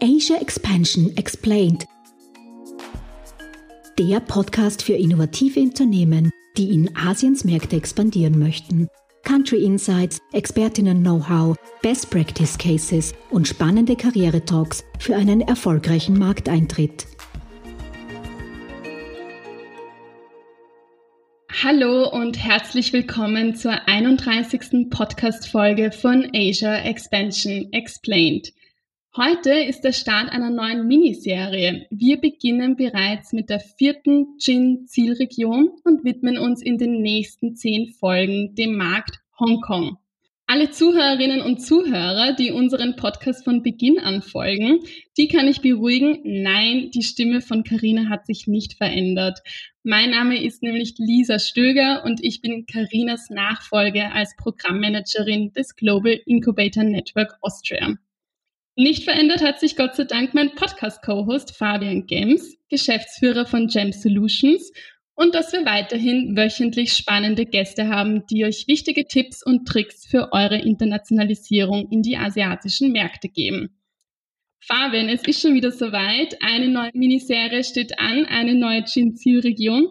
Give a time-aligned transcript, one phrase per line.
[0.00, 1.84] Asia Expansion Explained.
[3.98, 8.86] Der Podcast für innovative Unternehmen, die in Asiens Märkte expandieren möchten.
[9.24, 17.06] Country Insights, Expertinnen-Know-how, Best Practice Cases und spannende Karrieretalks für einen erfolgreichen Markteintritt.
[21.60, 24.90] Hallo und herzlich willkommen zur 31.
[24.90, 28.52] Podcast-Folge von Asia Expansion Explained.
[29.16, 31.86] Heute ist der Start einer neuen Miniserie.
[31.90, 38.54] Wir beginnen bereits mit der vierten Gin-Zielregion und widmen uns in den nächsten zehn Folgen
[38.54, 39.96] dem Markt Hongkong.
[40.46, 44.80] Alle Zuhörerinnen und Zuhörer, die unseren Podcast von Beginn an folgen,
[45.16, 46.20] die kann ich beruhigen.
[46.24, 49.40] Nein, die Stimme von Karina hat sich nicht verändert.
[49.82, 56.20] Mein Name ist nämlich Lisa Stöger und ich bin Karinas Nachfolge als Programmmanagerin des Global
[56.26, 57.96] Incubator Network Austria.
[58.80, 64.70] Nicht verändert hat sich Gott sei Dank mein Podcast-Co-Host Fabian Gems, Geschäftsführer von Gem Solutions
[65.16, 70.32] und dass wir weiterhin wöchentlich spannende Gäste haben, die euch wichtige Tipps und Tricks für
[70.32, 73.80] eure Internationalisierung in die asiatischen Märkte geben.
[74.60, 76.40] Fabian, es ist schon wieder soweit.
[76.40, 79.88] Eine neue Miniserie steht an, eine neue Chin-Zielregion.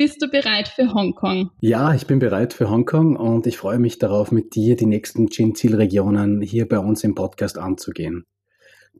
[0.00, 1.50] Bist du bereit für Hongkong?
[1.58, 5.28] Ja, ich bin bereit für Hongkong und ich freue mich darauf, mit dir die nächsten
[5.28, 8.24] Gin-Zielregionen hier bei uns im Podcast anzugehen.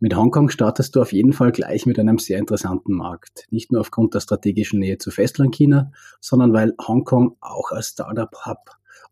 [0.00, 3.46] Mit Hongkong startest du auf jeden Fall gleich mit einem sehr interessanten Markt.
[3.50, 8.58] Nicht nur aufgrund der strategischen Nähe zu Festlandchina, sondern weil Hongkong auch als Startup-Hub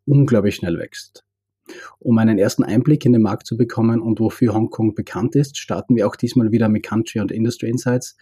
[0.06, 1.25] unglaublich schnell wächst.
[1.98, 5.96] Um einen ersten Einblick in den Markt zu bekommen und wofür Hongkong bekannt ist, starten
[5.96, 8.16] wir auch diesmal wieder mit Country und Industry Insights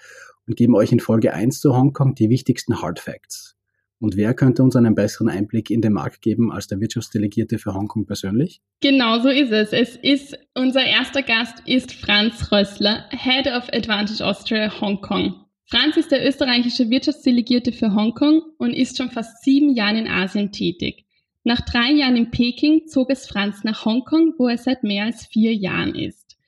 [0.47, 3.57] und geben euch in Folge 1 zu Hongkong die wichtigsten Hard Facts.
[4.01, 7.73] Und wer könnte uns einen besseren Einblick in den Markt geben als der Wirtschaftsdelegierte für
[7.75, 8.61] Hongkong persönlich?
[8.81, 9.73] Genau so ist es.
[9.73, 15.45] Es ist unser erster Gast ist Franz Rössler, Head of Advantage Austria Hongkong.
[15.67, 20.53] Franz ist der österreichische Wirtschaftsdelegierte für Hongkong und ist schon fast sieben Jahren in Asien
[20.53, 21.07] tätig.
[21.47, 25.27] Nach drei Jahren in Peking zog es Franz nach Hongkong, wo er seit mehr als
[25.27, 26.39] vier Jahren ist.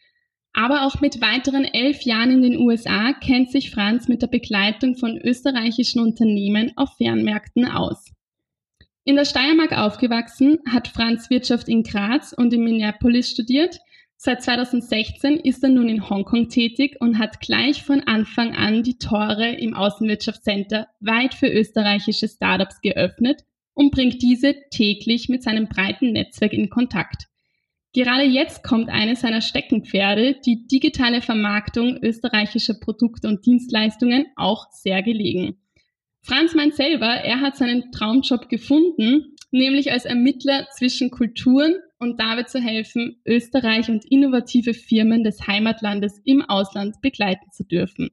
[0.54, 4.96] Aber auch mit weiteren elf Jahren in den USA kennt sich Franz mit der Begleitung
[4.96, 8.10] von österreichischen Unternehmen auf Fernmärkten aus.
[9.04, 13.78] In der Steiermark aufgewachsen, hat Franz Wirtschaft in Graz und in Minneapolis studiert.
[14.16, 18.96] Seit 2016 ist er nun in Hongkong tätig und hat gleich von Anfang an die
[18.96, 23.44] Tore im Außenwirtschaftscenter weit für österreichische Startups geöffnet
[23.76, 27.26] und bringt diese täglich mit seinem breiten Netzwerk in Kontakt.
[27.92, 35.02] Gerade jetzt kommt eines seiner Steckenpferde, die digitale Vermarktung österreichischer Produkte und Dienstleistungen, auch sehr
[35.02, 35.58] gelegen.
[36.22, 42.44] Franz meint selber, er hat seinen Traumjob gefunden, nämlich als Ermittler zwischen Kulturen und dabei
[42.44, 48.10] zu helfen, Österreich und innovative Firmen des Heimatlandes im Ausland begleiten zu dürfen.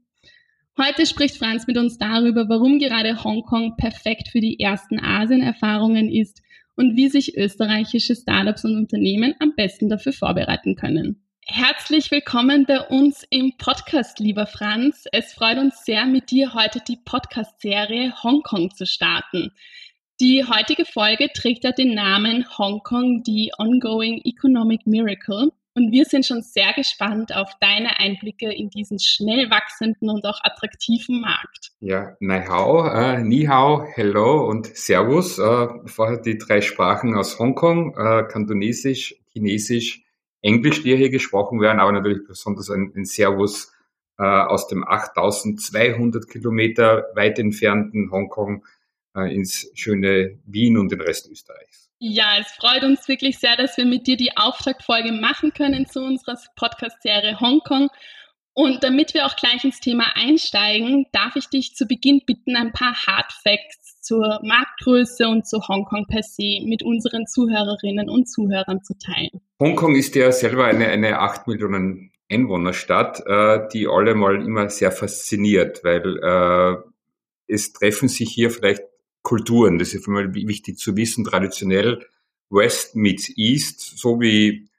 [0.76, 6.42] Heute spricht Franz mit uns darüber, warum gerade Hongkong perfekt für die ersten Asien-Erfahrungen ist
[6.76, 11.24] und wie sich österreichische Startups und Unternehmen am besten dafür vorbereiten können.
[11.46, 15.06] Herzlich willkommen bei uns im Podcast, lieber Franz.
[15.12, 19.52] Es freut uns sehr, mit dir heute die Podcast-Serie Hongkong zu starten.
[20.20, 25.52] Die heutige Folge trägt ja den Namen Hongkong, die Ongoing Economic Miracle.
[25.76, 30.40] Und wir sind schon sehr gespannt auf deine Einblicke in diesen schnell wachsenden und auch
[30.44, 31.72] attraktiven Markt.
[31.80, 35.40] Ja, Nai Hao, äh, Ni Hao, Hello und Servus.
[35.40, 40.04] Äh, vorher die drei Sprachen aus Hongkong, äh, Kantonesisch, Chinesisch,
[40.44, 43.72] Englisch, die hier gesprochen werden, aber natürlich besonders ein, ein Servus
[44.20, 48.64] äh, aus dem 8200 Kilometer weit entfernten Hongkong
[49.16, 51.83] äh, ins schöne Wien und den Rest Österreichs.
[52.06, 56.02] Ja, es freut uns wirklich sehr, dass wir mit dir die Auftaktfolge machen können zu
[56.02, 57.88] unserer Podcast-Serie Hongkong.
[58.54, 62.74] Und damit wir auch gleich ins Thema einsteigen, darf ich dich zu Beginn bitten, ein
[62.74, 68.84] paar Hard Facts zur Marktgröße und zu Hongkong per se mit unseren Zuhörerinnen und Zuhörern
[68.84, 69.40] zu teilen.
[69.62, 74.92] Hongkong ist ja selber eine, eine 8 Millionen Einwohnerstadt, äh, die alle mal immer sehr
[74.92, 76.84] fasziniert, weil äh,
[77.48, 78.84] es treffen sich hier vielleicht
[79.24, 79.80] Kulturen.
[79.80, 81.24] Das ist für mich wichtig zu wissen.
[81.24, 82.06] Traditionell
[82.50, 84.70] West meets East, so wie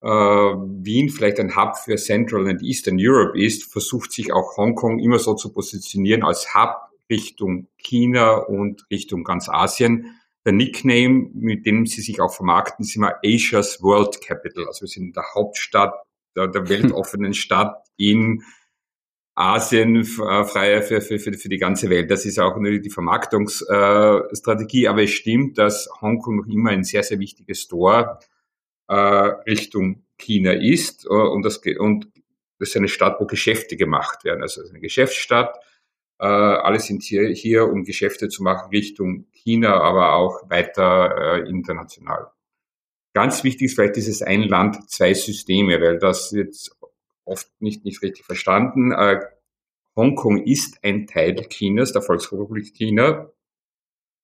[0.00, 4.98] äh, Wien vielleicht ein Hub für Central and Eastern Europe ist, versucht sich auch Hongkong
[4.98, 6.76] immer so zu positionieren als Hub
[7.10, 10.18] Richtung China und Richtung ganz Asien.
[10.44, 14.66] Der Nickname, mit dem sie sich auch vermarkten, ist immer Asia's World Capital.
[14.66, 15.94] Also wir sind in der Hauptstadt
[16.34, 18.42] der, der weltoffenen Stadt in
[19.34, 22.10] Asien äh, frei für, für, für, die ganze Welt.
[22.10, 27.02] Das ist auch nur die Vermarktungsstrategie, aber es stimmt, dass Hongkong noch immer ein sehr,
[27.02, 28.18] sehr wichtiges Tor
[28.88, 31.06] äh, Richtung China ist.
[31.06, 32.08] Äh, und das, und
[32.58, 34.42] das ist eine Stadt, wo Geschäfte gemacht werden.
[34.42, 35.58] Also eine Geschäftsstadt.
[36.18, 41.48] Äh, alle sind hier, hier, um Geschäfte zu machen Richtung China, aber auch weiter äh,
[41.48, 42.30] international.
[43.14, 46.54] Ganz wichtig ist vielleicht dieses ein Land, zwei Systeme, weil das wird
[47.24, 48.92] oft nicht, nicht richtig verstanden.
[48.92, 49.20] Äh,
[49.96, 53.30] Hongkong ist ein Teil Chinas, der Volksrepublik China.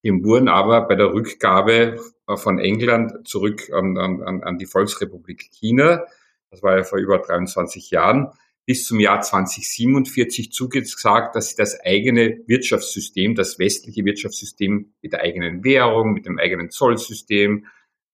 [0.05, 2.01] Dem wurden aber bei der Rückgabe
[2.37, 6.05] von England zurück an, an, an die Volksrepublik China,
[6.51, 8.29] das war ja vor über 23 Jahren,
[8.65, 15.21] bis zum Jahr 2047 zugesagt, dass sie das eigene Wirtschaftssystem, das westliche Wirtschaftssystem mit der
[15.21, 17.67] eigenen Währung, mit dem eigenen Zollsystem,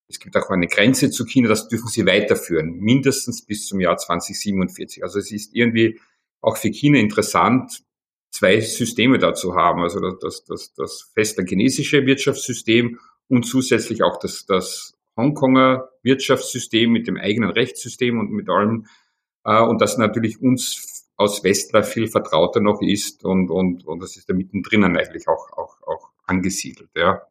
[0.07, 3.97] es gibt auch eine Grenze zu China, das dürfen sie weiterführen, mindestens bis zum Jahr
[3.97, 5.03] 2047.
[5.03, 5.99] Also es ist irgendwie
[6.41, 7.83] auch für China interessant,
[8.31, 12.99] zwei Systeme da zu haben, also das, das, das feste chinesische Wirtschaftssystem
[13.29, 18.87] und zusätzlich auch das, das Hongkonger Wirtschaftssystem mit dem eigenen Rechtssystem und mit allem.
[19.43, 24.17] Äh, und das natürlich uns aus Westler viel vertrauter noch ist und, und, und das
[24.17, 27.21] ist da mittendrin eigentlich auch, auch, auch angesiedelt, ja.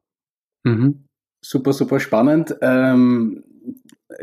[0.64, 1.04] Mhm.
[1.44, 2.56] Super, super spannend.
[2.62, 3.44] Ähm,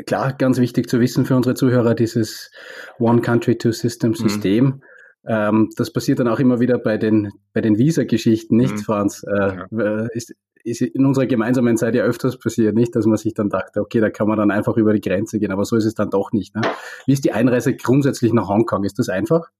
[0.07, 2.51] klar, ganz wichtig zu wissen für unsere Zuhörer, dieses
[2.97, 4.65] One Country, Two System System.
[4.65, 4.81] Mhm.
[5.27, 8.79] Ähm, das passiert dann auch immer wieder bei den, bei den Visa-Geschichten, nicht, mhm.
[8.79, 9.23] Franz?
[9.23, 10.07] Äh, ja.
[10.13, 10.33] ist,
[10.63, 13.99] ist in unserer gemeinsamen Zeit ja öfters passiert, nicht, dass man sich dann dachte, okay,
[13.99, 16.31] da kann man dann einfach über die Grenze gehen, aber so ist es dann doch
[16.31, 16.55] nicht.
[16.55, 16.61] Ne?
[17.05, 18.83] Wie ist die Einreise grundsätzlich nach Hongkong?
[18.83, 19.51] Ist das einfach?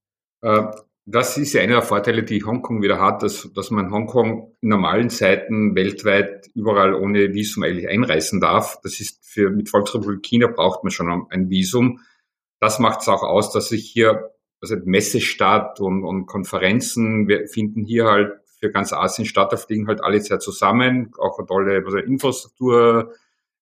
[0.42, 0.64] Äh,
[1.12, 4.70] das ist ja einer der Vorteile, die Hongkong wieder hat, dass, dass man Hongkong in
[4.70, 8.80] normalen Zeiten weltweit überall ohne Visum eigentlich einreisen darf.
[8.84, 12.00] Das ist für, mit Volksrepublik China braucht man schon ein Visum.
[12.60, 14.32] Das macht es auch aus, dass sich hier,
[14.62, 19.52] also Messestadt und, und Konferenzen wir finden hier halt für ganz Asien statt.
[19.52, 21.12] Da fliegen halt alle sehr zusammen.
[21.18, 23.14] Auch eine tolle also Infrastruktur,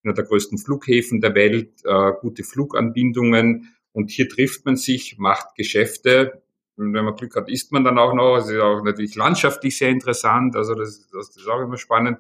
[0.04, 3.74] einer der größten Flughäfen der Welt, äh, gute Fluganbindungen.
[3.92, 6.44] Und hier trifft man sich, macht Geschäfte
[6.80, 8.38] und wenn man Glück hat, isst man dann auch noch.
[8.38, 10.56] Es ist auch natürlich landschaftlich sehr interessant.
[10.56, 12.20] Also das, das ist auch immer spannend.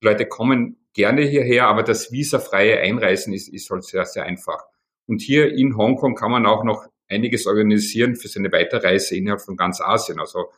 [0.00, 4.64] Die Leute kommen gerne hierher, aber das visafreie Einreisen ist, ist halt sehr, sehr einfach.
[5.06, 9.56] Und hier in Hongkong kann man auch noch einiges organisieren für seine Weiterreise innerhalb von
[9.56, 10.20] ganz Asien.
[10.20, 10.52] Also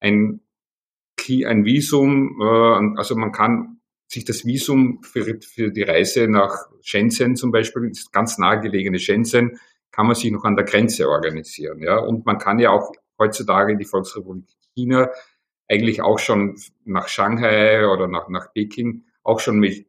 [0.00, 0.40] ein,
[1.28, 7.36] ein Visum, äh, also man kann sich das Visum für, für die Reise nach Shenzhen
[7.36, 9.58] zum Beispiel, das ganz nahegelegene Shenzhen,
[9.94, 11.80] kann man sich noch an der Grenze organisieren.
[11.80, 11.98] Ja?
[11.98, 15.10] Und man kann ja auch heutzutage in die Volksrepublik China
[15.68, 19.86] eigentlich auch schon nach Shanghai oder nach, nach Peking auch schon mit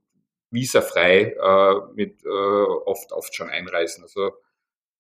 [0.51, 4.03] visafrei äh, mit äh, oft oft schon einreisen.
[4.03, 4.31] Also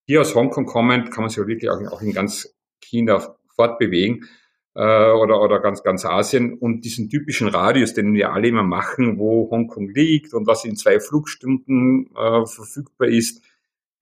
[0.07, 4.27] hier aus Hongkong kommend kann man sich wirklich auch, auch in ganz China fortbewegen
[4.73, 9.19] äh, oder, oder ganz, ganz Asien und diesen typischen Radius, den wir alle immer machen,
[9.19, 13.43] wo Hongkong liegt und was in zwei Flugstunden äh, verfügbar ist,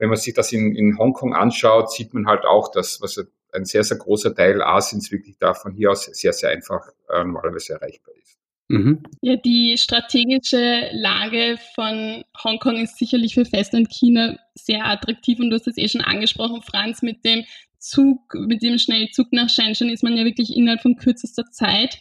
[0.04, 3.64] wenn man sich das in, in Hongkong anschaut, sieht man halt auch, dass was ein
[3.64, 7.76] sehr, sehr großer Teil Asiens wirklich da von hier aus sehr, sehr einfach äh, normalerweise
[7.76, 8.38] erreichbar ist.
[8.68, 9.02] Mhm.
[9.22, 15.56] Ja, die strategische Lage von Hongkong ist sicherlich für Festland China sehr attraktiv und du
[15.56, 17.46] hast es eh schon angesprochen, Franz, mit dem
[17.80, 21.98] Zug, mit dem Schnellzug nach Shenzhen ist man ja wirklich innerhalb von kürzester Zeit.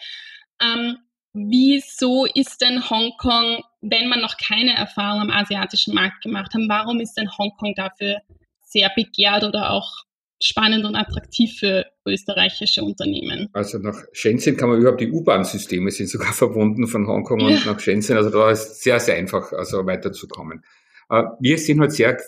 [0.61, 0.97] Ähm,
[1.35, 7.01] Wieso ist denn Hongkong, wenn man noch keine Erfahrung am asiatischen Markt gemacht hat, warum
[7.01, 8.19] ist denn Hongkong dafür
[8.65, 10.05] sehr begehrt oder auch
[10.41, 13.49] spannend und attraktiv für österreichische Unternehmen?
[13.53, 17.47] Also nach Shenzhen kann man überhaupt die U-Bahn-Systeme sind sogar verbunden von Hongkong ja.
[17.47, 18.17] und nach Shenzhen.
[18.17, 20.65] Also da ist sehr, sehr einfach, also weiterzukommen.
[21.11, 22.19] Äh, wir sind halt sehr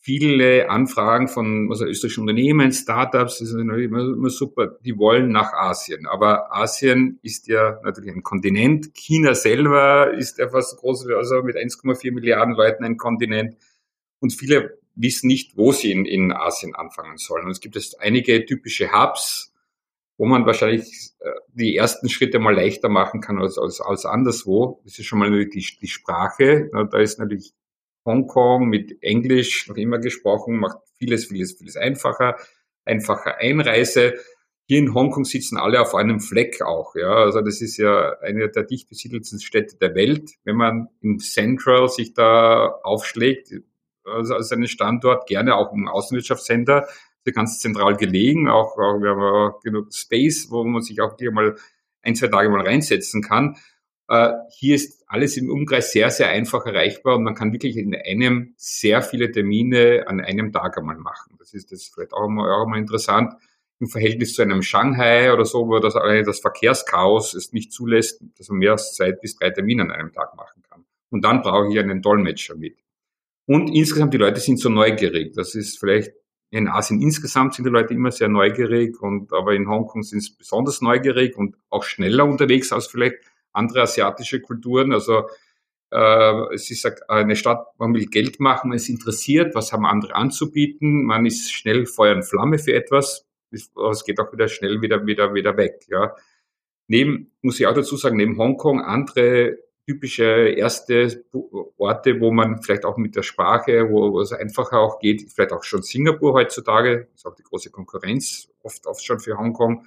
[0.00, 5.52] viele Anfragen von also österreichischen Unternehmen, Startups, das ist immer, immer super, die wollen nach
[5.52, 6.06] Asien.
[6.06, 8.94] Aber Asien ist ja natürlich ein Kontinent.
[8.94, 13.56] China selber ist etwas groß, also mit 1,4 Milliarden Leuten ein Kontinent.
[14.20, 17.44] Und viele wissen nicht, wo sie in, in Asien anfangen sollen.
[17.44, 19.52] Und es gibt jetzt einige typische Hubs,
[20.16, 24.80] wo man wahrscheinlich äh, die ersten Schritte mal leichter machen kann als, als, als anderswo.
[24.84, 26.70] Das ist schon mal die, die Sprache.
[26.90, 27.52] Da ist natürlich
[28.04, 32.36] Hongkong mit Englisch noch immer gesprochen, macht vieles, vieles, vieles einfacher,
[32.84, 34.14] einfacher Einreise.
[34.66, 37.12] Hier in Hongkong sitzen alle auf einem Fleck auch, ja.
[37.12, 40.30] Also das ist ja eine der dicht besiedelten Städte der Welt.
[40.44, 43.52] Wenn man im Central sich da aufschlägt,
[44.04, 46.86] also als einen Standort, gerne auch im Außenwirtschaftscenter,
[47.32, 51.30] ganz zentral gelegen, auch, auch wir haben auch genug Space, wo man sich auch hier
[51.30, 51.56] mal
[52.02, 53.56] ein, zwei Tage mal reinsetzen kann.
[54.08, 57.96] Äh, hier ist alles im Umkreis sehr, sehr einfach erreichbar und man kann wirklich in
[57.96, 61.34] einem sehr viele Termine an einem Tag einmal machen.
[61.40, 63.34] Das ist das vielleicht auch mal, auch mal interessant
[63.80, 68.50] im Verhältnis zu einem Shanghai oder so, wo das, das Verkehrschaos es nicht zulässt, dass
[68.50, 70.84] man mehr als zwei bis drei Termine an einem Tag machen kann.
[71.10, 72.78] Und dann brauche ich einen Dolmetscher mit.
[73.46, 75.34] Und insgesamt die Leute sind so neugierig.
[75.34, 76.12] Das ist vielleicht
[76.50, 80.34] in Asien insgesamt sind die Leute immer sehr neugierig und aber in Hongkong sind sie
[80.36, 83.18] besonders neugierig und auch schneller unterwegs als vielleicht
[83.52, 84.92] andere asiatische Kulturen.
[84.92, 85.28] Also
[85.90, 90.14] äh, es ist eine Stadt, man will Geld machen, man ist interessiert, was haben andere
[90.14, 95.04] anzubieten, man ist schnell Feuer und Flamme für etwas, es geht auch wieder schnell wieder,
[95.06, 95.84] wieder, wieder weg.
[95.88, 96.14] Ja.
[96.86, 101.24] Neben, muss ich auch dazu sagen, neben Hongkong andere typische erste
[101.76, 105.52] Orte, wo man vielleicht auch mit der Sprache, wo, wo es einfacher auch geht, vielleicht
[105.52, 109.86] auch schon Singapur heutzutage, ist auch die große Konkurrenz, oft, oft schon für Hongkong,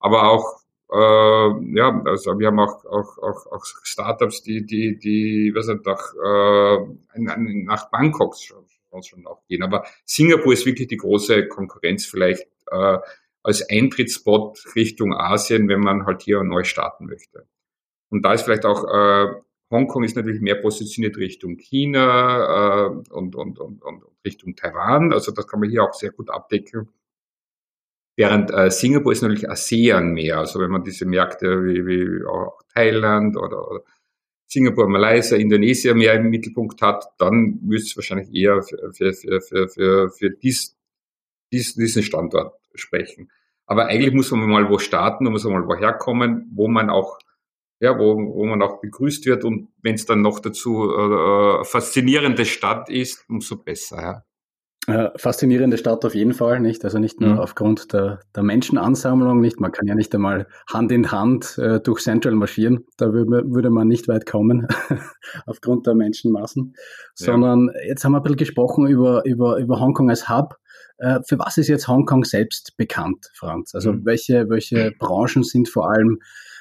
[0.00, 5.52] aber auch äh, ja, also wir haben auch, auch, auch, auch Startups, die, die, die,
[5.54, 8.64] was nicht, nach, äh, nach Bangkok schon,
[9.02, 9.62] schon auch gehen.
[9.62, 12.98] Aber Singapur ist wirklich die große Konkurrenz vielleicht äh,
[13.42, 17.46] als Eintrittsspot Richtung Asien, wenn man halt hier neu starten möchte.
[18.10, 19.40] Und da ist vielleicht auch äh,
[19.70, 25.12] Hongkong ist natürlich mehr positioniert Richtung China äh, und, und, und, und Richtung Taiwan.
[25.12, 26.88] Also das kann man hier auch sehr gut abdecken.
[28.18, 30.38] Während äh, Singapur ist natürlich ASEAN mehr.
[30.38, 33.84] Also wenn man diese Märkte wie, wie auch Thailand oder,
[34.44, 39.68] Singapur, Malaysia, Indonesien mehr im Mittelpunkt hat, dann müsste es wahrscheinlich eher für, für, für,
[39.68, 40.76] für, für dies,
[41.52, 43.30] dies, diesen Standort sprechen.
[43.66, 46.90] Aber eigentlich muss man mal wo starten und muss man mal woher kommen, wo man
[46.90, 47.18] auch
[47.80, 52.44] ja, wo, wo man auch begrüßt wird und wenn es dann noch dazu äh, faszinierende
[52.44, 54.02] Stadt ist, umso besser.
[54.02, 54.24] Ja.
[54.88, 56.82] Äh, faszinierende Stadt auf jeden Fall, nicht?
[56.82, 57.38] Also nicht nur mhm.
[57.40, 59.60] aufgrund der, der Menschenansammlung, nicht?
[59.60, 62.86] Man kann ja nicht einmal Hand in Hand äh, durch Central marschieren.
[62.96, 64.66] Da würde, würde man nicht weit kommen
[65.46, 66.74] aufgrund der Menschenmassen.
[67.14, 67.88] Sondern ja.
[67.88, 70.56] jetzt haben wir ein bisschen gesprochen über, über, über Hongkong als Hub.
[70.96, 73.74] Äh, für was ist jetzt Hongkong selbst bekannt, Franz?
[73.74, 74.06] Also mhm.
[74.06, 76.20] welche, welche Branchen sind vor allem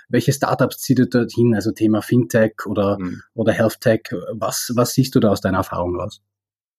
[0.10, 1.55] welche Startups zieht ihr dorthin?
[1.55, 3.22] Also Thema Fintech oder, mhm.
[3.36, 4.01] oder Health Tech.
[4.34, 6.22] Was, was siehst du da aus deiner Erfahrung raus?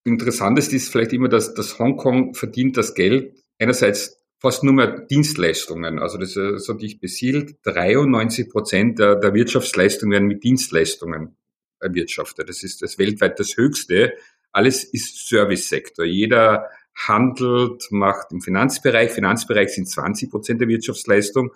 [0.04, 5.98] Interessant ist vielleicht immer, dass, dass Hongkong verdient das Geld einerseits fast nur mehr Dienstleistungen.
[5.98, 7.56] Also das ist so dicht besiedelt.
[7.64, 11.36] 93 Prozent der, der Wirtschaftsleistungen werden mit Dienstleistungen
[11.80, 12.48] erwirtschaftet.
[12.48, 14.14] Das ist das weltweit das Höchste.
[14.52, 16.04] Alles ist Service-Sektor.
[16.04, 19.10] Jeder handelt, macht im Finanzbereich.
[19.10, 21.52] Finanzbereich sind 20 Prozent der Wirtschaftsleistung.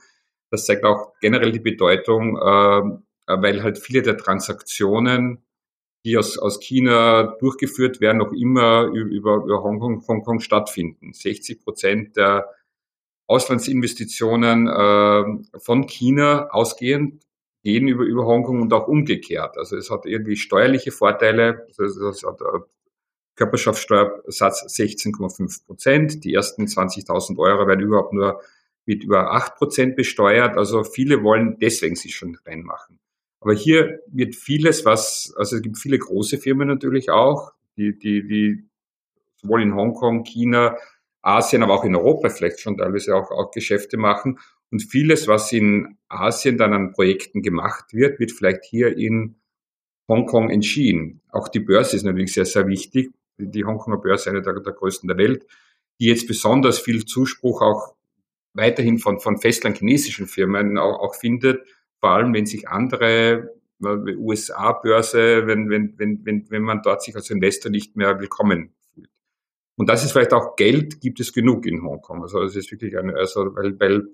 [0.50, 2.82] Das zeigt auch generell die Bedeutung, äh,
[3.26, 5.42] weil halt viele der Transaktionen
[6.04, 11.12] die aus, aus China durchgeführt werden, noch immer über, über Hongkong, Hongkong stattfinden.
[11.12, 12.48] 60 Prozent der
[13.28, 17.22] Auslandsinvestitionen äh, von China ausgehend
[17.62, 19.56] gehen über, über Hongkong und auch umgekehrt.
[19.56, 21.66] Also es hat irgendwie steuerliche Vorteile.
[21.78, 22.40] Also es hat
[23.36, 26.24] Körperschaftssteuersatz 16,5 Prozent.
[26.24, 28.40] Die ersten 20.000 Euro werden überhaupt nur
[28.84, 30.56] mit über 8 Prozent besteuert.
[30.56, 32.98] Also viele wollen deswegen sich schon reinmachen.
[33.42, 38.26] Aber hier wird vieles, was, also es gibt viele große Firmen natürlich auch, die, die,
[38.26, 38.64] die
[39.36, 40.76] sowohl in Hongkong, China,
[41.22, 44.38] Asien, aber auch in Europa vielleicht schon teilweise auch, auch Geschäfte machen.
[44.70, 49.34] Und vieles, was in Asien dann an Projekten gemacht wird, wird vielleicht hier in
[50.08, 51.20] Hongkong entschieden.
[51.30, 53.12] Auch die Börse ist natürlich sehr, sehr wichtig.
[53.38, 55.46] Die Hongkonger Börse, eine der, der größten der Welt,
[55.98, 57.94] die jetzt besonders viel Zuspruch auch
[58.54, 61.62] weiterhin von, von festland chinesischen Firmen auch, auch findet
[62.02, 63.48] vor allem wenn sich andere
[63.80, 68.74] äh, USA-Börse, wenn, wenn, wenn, wenn, wenn man dort sich als Investor nicht mehr willkommen
[68.92, 69.08] fühlt.
[69.76, 72.22] Und das ist vielleicht auch Geld, gibt es genug in Hongkong.
[72.22, 74.08] Also es ist wirklich eine, also weil, weil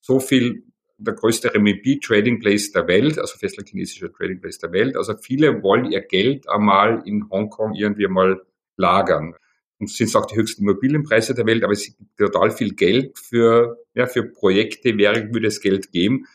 [0.00, 0.62] so viel
[0.98, 4.96] der größte RMB Trading Place der Welt, also festlandchinesischer Trading Place der Welt.
[4.96, 8.40] Also viele wollen ihr Geld einmal in Hongkong irgendwie mal
[8.76, 9.34] lagern.
[9.80, 13.18] Und sind es auch die höchsten Immobilienpreise der Welt, aber es gibt total viel Geld
[13.18, 16.26] für, ja, für Projekte, wäre, würde es Geld geben.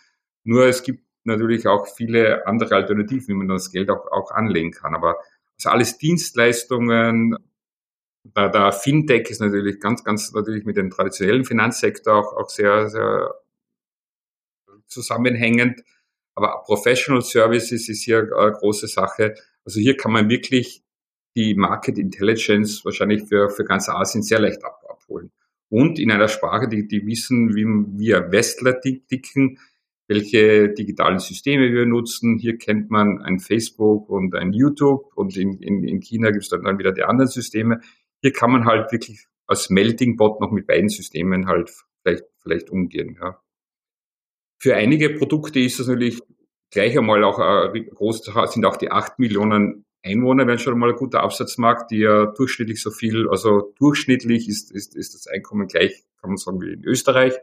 [0.48, 4.72] Nur es gibt natürlich auch viele andere Alternativen, wie man das Geld auch, auch anlegen
[4.72, 4.96] kann.
[4.96, 5.18] Aber
[5.58, 7.36] also alles Dienstleistungen,
[8.24, 12.90] da, da Fintech ist natürlich ganz, ganz natürlich mit dem traditionellen Finanzsektor auch, auch sehr,
[12.90, 13.36] sehr
[14.88, 15.84] zusammenhängend.
[16.34, 19.36] Aber Professional Services ist hier eine große Sache.
[19.66, 20.82] Also hier kann man wirklich
[21.36, 25.30] die Market Intelligence wahrscheinlich für, für ganz Asien sehr leicht ab, abholen.
[25.68, 27.66] Und in einer Sprache, die, die wissen, wie
[28.00, 29.60] wir Westler ticken,
[30.08, 32.38] welche digitalen Systeme wir nutzen.
[32.38, 36.50] Hier kennt man ein Facebook und ein YouTube und in, in, in China gibt es
[36.50, 37.82] dann, wieder die anderen Systeme.
[38.22, 41.72] Hier kann man halt wirklich als Melting Pot noch mit beiden Systemen halt
[42.02, 43.18] vielleicht, vielleicht umgehen.
[43.22, 43.42] Ja.
[44.60, 46.20] Für einige Produkte ist das natürlich
[46.72, 50.96] gleich einmal auch äh, groß, sind auch die acht Millionen Einwohner werden schon einmal ein
[50.96, 56.04] guter Absatzmarkt, die ja durchschnittlich so viel, also durchschnittlich ist, ist, ist das Einkommen gleich,
[56.22, 57.34] kann man sagen, wie in Österreich.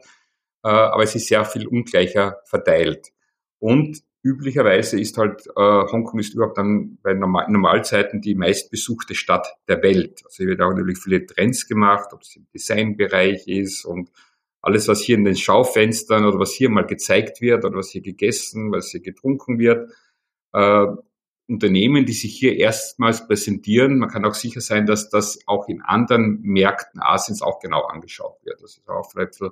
[0.65, 3.11] Äh, aber es ist sehr viel ungleicher verteilt.
[3.59, 9.47] Und üblicherweise ist halt, äh, Hongkong ist überhaupt dann bei Normal Normalzeiten die meistbesuchte Stadt
[9.67, 10.23] der Welt.
[10.25, 14.09] Also hier wird auch natürlich viele Trends gemacht, ob es im Designbereich ist und
[14.61, 18.01] alles, was hier in den Schaufenstern oder was hier mal gezeigt wird oder was hier
[18.01, 19.91] gegessen, was hier getrunken wird.
[20.53, 20.87] Äh,
[21.47, 23.99] Unternehmen, die sich hier erstmals präsentieren.
[23.99, 28.39] Man kann auch sicher sein, dass das auch in anderen Märkten Asiens auch genau angeschaut
[28.43, 28.63] wird.
[28.63, 29.51] Das ist auch vielleicht so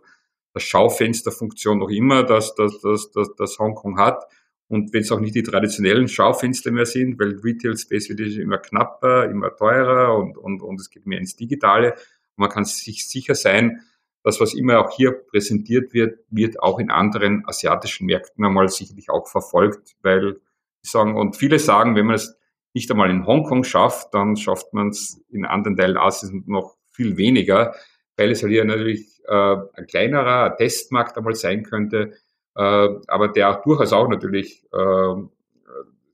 [0.60, 4.26] Schaufensterfunktion noch immer, dass, dass, dass, dass, dass Hongkong hat.
[4.68, 8.58] Und wenn es auch nicht die traditionellen Schaufenster mehr sind, weil Retail Space wird immer
[8.58, 11.96] knapper, immer teurer und, und, und es geht mehr ins Digitale.
[12.36, 13.82] man kann sich sicher sein,
[14.24, 19.10] das, was immer auch hier präsentiert wird, wird auch in anderen asiatischen Märkten einmal sicherlich
[19.10, 20.40] auch verfolgt, weil
[20.82, 22.38] sagen, und viele sagen, wenn man es
[22.74, 27.18] nicht einmal in Hongkong schafft, dann schafft man es in anderen Teilen Asiens noch viel
[27.18, 27.76] weniger,
[28.18, 32.14] weil es halt hier natürlich äh, ein kleinerer Testmarkt einmal sein könnte,
[32.56, 35.16] äh, aber der auch durchaus auch natürlich äh,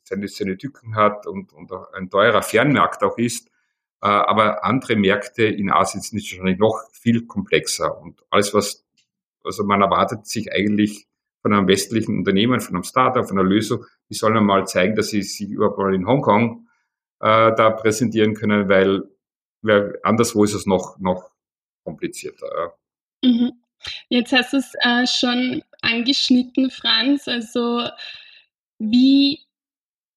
[0.09, 3.47] seine, seine Tücken hat und, und ein teurer Fernmarkt auch ist.
[4.01, 8.01] Äh, aber andere Märkte in Asien sind wahrscheinlich noch viel komplexer.
[8.01, 8.85] Und alles, was,
[9.43, 11.07] also man erwartet sich eigentlich
[11.41, 15.09] von einem westlichen Unternehmen, von einem Startup, von einer Lösung, die sollen mal zeigen, dass
[15.09, 16.67] sie sich überhaupt mal in Hongkong
[17.21, 19.03] äh, da präsentieren können, weil,
[19.61, 21.29] weil anderswo ist es noch, noch
[21.89, 22.77] komplizierter.
[23.23, 23.51] Mhm.
[24.09, 27.27] Jetzt hast du es äh, schon angeschnitten, Franz.
[27.27, 27.89] Also
[28.77, 29.39] wie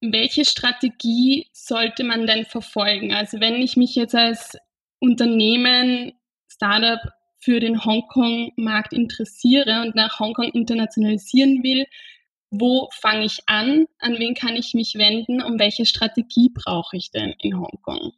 [0.02, 3.14] welche Strategie sollte man denn verfolgen?
[3.14, 4.58] Also wenn ich mich jetzt als
[4.98, 6.12] Unternehmen,
[6.48, 6.98] Startup
[7.38, 11.86] für den Hongkong-Markt interessiere und nach Hongkong internationalisieren will,
[12.50, 13.86] wo fange ich an?
[13.98, 15.40] An wen kann ich mich wenden?
[15.40, 18.12] Und welche Strategie brauche ich denn in Hongkong?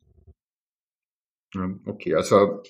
[1.87, 2.63] Okay, also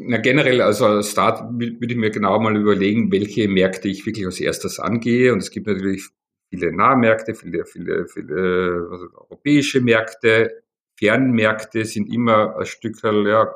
[0.00, 4.24] na, generell, also als Start würde ich mir genau mal überlegen, welche Märkte ich wirklich
[4.26, 5.32] als erstes angehe.
[5.32, 6.08] Und es gibt natürlich
[6.50, 10.62] viele Nahmärkte, viele, viele, viele also europäische Märkte.
[10.96, 13.52] Fernmärkte sind immer ein Stück ja,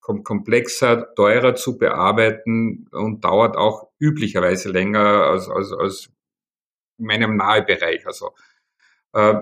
[0.00, 6.10] komplexer, teurer zu bearbeiten und dauert auch üblicherweise länger als, als, als
[6.98, 8.06] in meinem Nahebereich.
[8.06, 8.32] Also,
[9.12, 9.40] äh,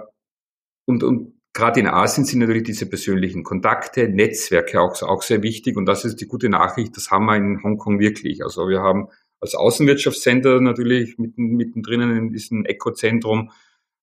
[0.87, 5.77] und, und gerade in Asien sind natürlich diese persönlichen Kontakte, Netzwerke auch, auch sehr wichtig.
[5.77, 8.43] Und das ist die gute Nachricht, das haben wir in Hongkong wirklich.
[8.43, 9.09] Also wir haben
[9.41, 13.51] als Außenwirtschaftscenter natürlich mitten, mittendrin in diesem Ecozentrum,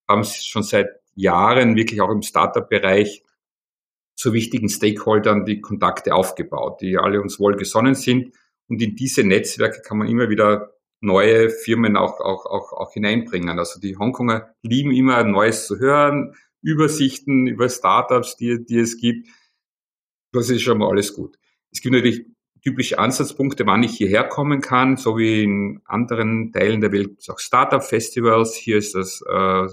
[0.07, 3.23] haben sie schon seit Jahren wirklich auch im Startup-Bereich
[4.15, 8.33] zu wichtigen Stakeholdern die Kontakte aufgebaut, die alle uns wohlgesonnen sind.
[8.67, 13.59] Und in diese Netzwerke kann man immer wieder neue Firmen auch, auch, auch, auch hineinbringen.
[13.59, 19.27] Also die Hongkonger lieben immer Neues zu hören, Übersichten über Startups, die, die es gibt.
[20.31, 21.37] Das ist schon mal alles gut.
[21.71, 22.25] Es gibt natürlich
[22.61, 27.39] typische Ansatzpunkte, wann ich hierher kommen kann, so wie in anderen Teilen der Welt auch
[27.39, 28.55] Startup-Festivals.
[28.55, 29.67] Hier ist das äh,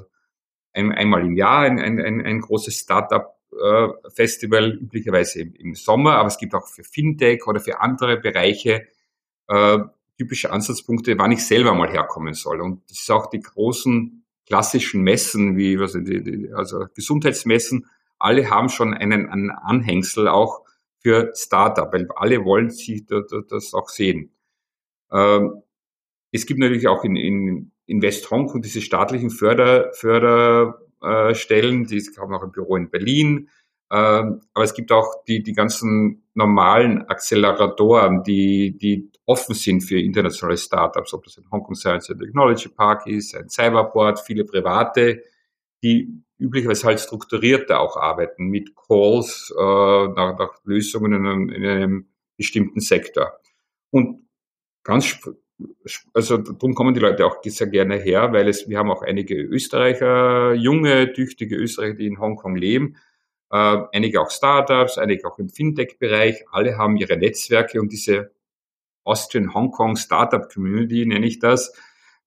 [0.73, 6.29] ein, einmal im Jahr ein, ein, ein, ein großes Startup-Festival, üblicherweise im, im, Sommer, aber
[6.29, 8.87] es gibt auch für Fintech oder für andere Bereiche
[9.49, 9.79] äh,
[10.17, 12.61] typische Ansatzpunkte, wann ich selber mal herkommen soll.
[12.61, 17.87] Und das ist auch die großen klassischen Messen, wie was, die, die, also Gesundheitsmessen,
[18.19, 20.63] alle haben schon einen, einen Anhängsel auch
[20.99, 24.33] für Startup, weil alle wollen sich das auch sehen.
[25.13, 25.63] Ähm,
[26.33, 32.35] es gibt natürlich auch in, in, in West Hongkong diese staatlichen Förder, Förderstellen, die haben
[32.35, 33.49] auch ein Büro in Berlin.
[33.95, 40.01] Ähm, aber es gibt auch die, die ganzen normalen Acceleratoren, die, die offen sind für
[40.01, 45.23] internationale Startups, ob das ein Hongkong Science and Technology Park ist, ein Cyberport, viele private,
[45.85, 51.65] die üblicherweise halt strukturierter auch arbeiten mit Calls äh, nach, nach Lösungen in einem, in
[51.65, 53.39] einem bestimmten Sektor.
[53.91, 54.29] Und
[54.83, 55.21] ganz,
[56.13, 59.37] also darum kommen die Leute auch sehr gerne her, weil es, wir haben auch einige
[59.37, 62.97] Österreicher, junge, tüchtige Österreicher, die in Hongkong leben,
[63.55, 68.33] äh, einige auch Startups, einige auch im Fintech-Bereich, alle haben ihre Netzwerke und diese
[69.05, 71.73] Austrian Hongkong Startup Community nenne ich das,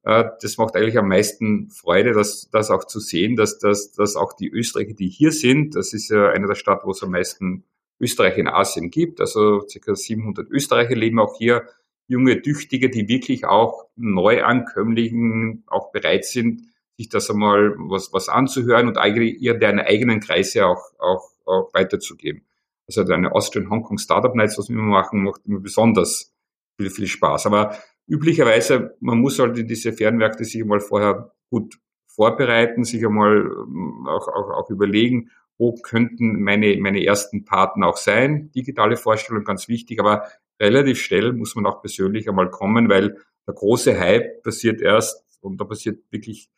[0.03, 4.15] äh, das macht eigentlich am meisten Freude, das, das auch zu sehen, dass, dass, dass
[4.15, 7.11] auch die Österreicher, die hier sind, das ist ja eine der Stadt, wo es am
[7.11, 7.65] meisten
[7.99, 9.95] Österreicher in Asien gibt, also ca.
[9.95, 11.67] 700 Österreicher leben auch hier,
[12.07, 16.61] junge Tüchtige, die wirklich auch Neuankömmlichen auch bereit sind,
[16.97, 21.73] sich das einmal was, was anzuhören und eigentlich ihr deren eigenen Kreise auch, auch, auch
[21.73, 22.43] weiterzugeben.
[22.87, 26.33] Also eine Austrian Hong Kong Startup Nights, was wir immer machen, macht immer besonders
[26.77, 27.45] viel, viel Spaß.
[27.45, 33.45] Aber üblicherweise, man muss halt in diese Fernmärkte sich einmal vorher gut vorbereiten, sich einmal
[33.45, 38.51] ähm, auch, auch, auch überlegen, wo könnten meine, meine ersten Partner auch sein.
[38.51, 40.27] Digitale Vorstellung ganz wichtig, aber
[40.59, 45.59] relativ schnell muss man auch persönlich einmal kommen, weil der große Hype passiert erst und
[45.59, 46.49] da passiert wirklich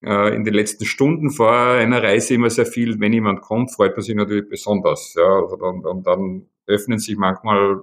[0.00, 4.02] in den letzten Stunden vor einer Reise immer sehr viel, wenn jemand kommt, freut man
[4.02, 5.14] sich natürlich besonders.
[5.14, 7.82] Ja, also und, und dann öffnen sich manchmal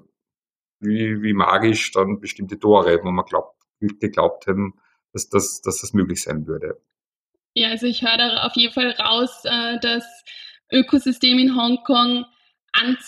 [0.80, 4.76] wie, wie magisch dann bestimmte Tore, wo man glaubt, geglaubt haben,
[5.12, 6.82] dass das, dass das möglich sein würde.
[7.54, 10.06] Ja, also ich höre da auf jeden Fall raus, äh, das
[10.72, 12.26] Ökosystem in Hongkong,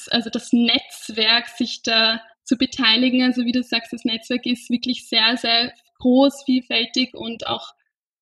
[0.09, 3.23] also das Netzwerk, sich da zu beteiligen.
[3.23, 7.73] Also wie du sagst, das Netzwerk ist wirklich sehr, sehr groß, vielfältig und auch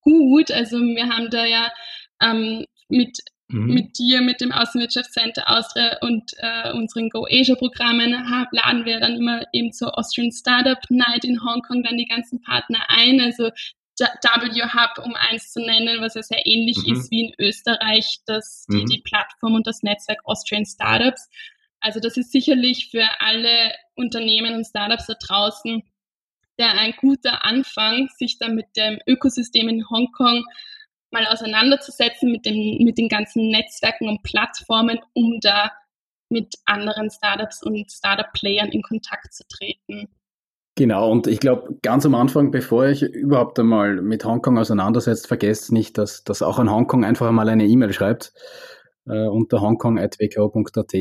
[0.06, 0.52] gut.
[0.52, 1.70] Also wir haben da ja
[2.22, 3.74] ähm, mit Mhm.
[3.74, 8.12] Mit dir, mit dem Außenwirtschaftscenter Austria und äh, unseren Go Asia Programmen
[8.52, 12.80] laden wir dann immer eben zur Austrian Startup Night in Hongkong dann die ganzen Partner
[12.88, 13.22] ein.
[13.22, 13.52] Also
[14.00, 16.94] W-Hub, um eins zu nennen, was ja sehr ähnlich mhm.
[16.94, 18.86] ist wie in Österreich, das, die, mhm.
[18.88, 21.30] die Plattform und das Netzwerk Austrian Startups.
[21.80, 25.84] Also das ist sicherlich für alle Unternehmen und Startups da draußen
[26.60, 30.44] der ein guter Anfang, sich dann mit dem Ökosystem in Hongkong
[31.12, 35.72] mal auseinanderzusetzen, mit, dem, mit den ganzen Netzwerken und Plattformen, um da
[36.30, 40.10] mit anderen Startups und Startup-Playern in Kontakt zu treten.
[40.78, 45.72] Genau, und ich glaube, ganz am Anfang, bevor ich überhaupt einmal mit Hongkong auseinandersetzt, vergesst
[45.72, 48.34] nicht, dass, dass auch an Hongkong einfach einmal eine E-Mail schreibt
[49.08, 50.94] äh, unter hongkong.wko.at.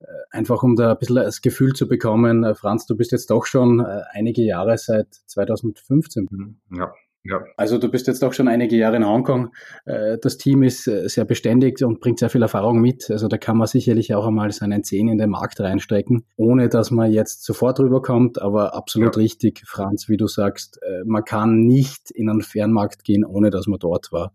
[0.00, 3.30] Äh, einfach um da ein bisschen das Gefühl zu bekommen, äh, Franz, du bist jetzt
[3.30, 6.58] doch schon äh, einige Jahre seit 2015.
[6.76, 6.92] Ja.
[7.28, 7.44] Ja.
[7.56, 9.52] Also du bist jetzt auch schon einige Jahre in Hongkong.
[9.84, 13.10] Das Team ist sehr beständig und bringt sehr viel Erfahrung mit.
[13.10, 16.92] Also da kann man sicherlich auch einmal seinen Zehen in den Markt reinstecken, ohne dass
[16.92, 18.40] man jetzt sofort rüberkommt.
[18.40, 19.22] Aber absolut ja.
[19.22, 23.80] richtig, Franz, wie du sagst, man kann nicht in einen Fernmarkt gehen, ohne dass man
[23.80, 24.32] dort war.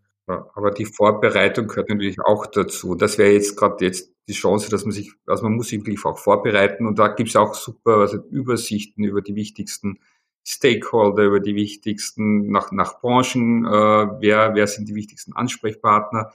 [0.55, 2.95] Aber die Vorbereitung gehört natürlich auch dazu.
[2.95, 6.03] Das wäre jetzt gerade jetzt die Chance, dass man sich, also man muss sich wirklich
[6.05, 9.99] auch vorbereiten und da gibt es auch super also Übersichten über die wichtigsten
[10.43, 16.31] Stakeholder, über die wichtigsten, nach, nach Branchen, äh, wer, wer sind die wichtigsten Ansprechpartner.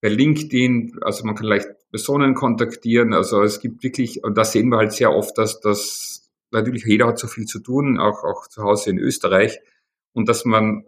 [0.00, 4.68] Bei LinkedIn, also man kann leicht Personen kontaktieren, also es gibt wirklich, und da sehen
[4.70, 8.48] wir halt sehr oft, dass das, natürlich jeder hat so viel zu tun, auch, auch
[8.48, 9.60] zu Hause in Österreich,
[10.14, 10.84] und dass man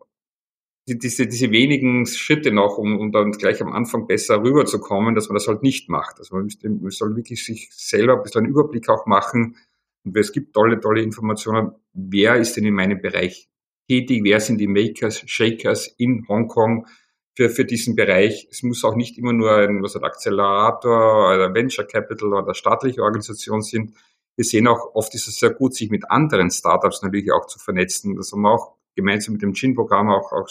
[0.86, 5.34] diese, diese wenigen Schritte noch, um, um dann gleich am Anfang besser rüberzukommen, dass man
[5.34, 6.18] das halt nicht macht.
[6.18, 9.56] Also man, müsste, man soll wirklich sich selber ein bisschen einen Überblick auch machen,
[10.04, 13.48] und es gibt tolle, tolle Informationen, wer ist denn in meinem Bereich
[13.88, 16.86] tätig, wer sind die Makers, Shakers in Hongkong
[17.34, 18.46] für, für diesen Bereich.
[18.50, 23.02] Es muss auch nicht immer nur ein, was ein Accelerator oder Venture Capital oder staatliche
[23.02, 23.94] Organisation sind.
[24.36, 27.58] Wir sehen auch, oft ist es sehr gut, sich mit anderen Startups natürlich auch zu
[27.58, 28.16] vernetzen.
[28.16, 30.48] Das haben wir auch gemeinsam mit dem Gin-Programm auch, auch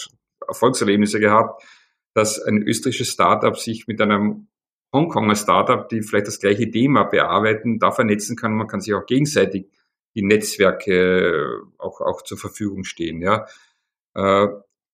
[0.48, 1.64] Erfolgserlebnisse gehabt,
[2.14, 4.48] dass ein österreichisches Startup sich mit einem
[4.94, 8.54] Hongkonger Startup, die vielleicht das gleiche Thema bearbeiten, da vernetzen kann.
[8.54, 9.68] Man kann sich auch gegenseitig
[10.16, 13.22] die Netzwerke auch, auch zur Verfügung stehen.
[13.22, 13.48] Ja.
[14.14, 14.48] Äh,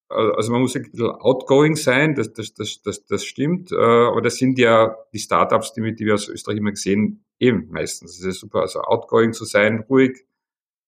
[0.08, 3.70] also man muss ein bisschen outgoing sein, das, das, das, das, das stimmt.
[3.70, 7.68] Äh, aber das sind ja die Startups, die, die wir aus Österreich immer gesehen, eben
[7.70, 8.18] meistens.
[8.18, 10.24] Das ist super, also outgoing zu sein, ruhig,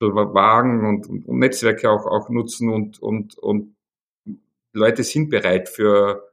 [0.07, 3.75] wagen und, und Netzwerke auch, auch nutzen und, und, und
[4.73, 6.33] Leute sind bereit für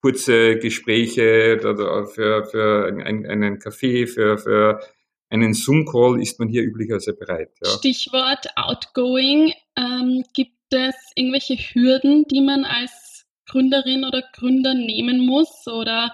[0.00, 4.80] kurze Gespräche für, für einen, einen Kaffee, für, für
[5.28, 7.52] einen Zoom-Call ist man hier üblicherweise bereit.
[7.62, 7.70] Ja.
[7.70, 9.52] Stichwort Outgoing.
[9.76, 15.66] Ähm, gibt es irgendwelche Hürden, die man als Gründerin oder Gründer nehmen muss?
[15.68, 16.12] Oder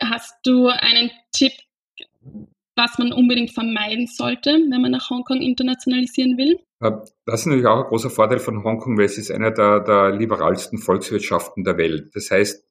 [0.00, 1.52] hast du einen Tipp,
[2.76, 6.58] was man unbedingt vermeiden sollte, wenn man nach Hongkong internationalisieren will?
[6.80, 10.10] Das ist natürlich auch ein großer Vorteil von Hongkong, weil es ist einer der, der
[10.10, 12.10] liberalsten Volkswirtschaften der Welt.
[12.14, 12.66] Das heißt,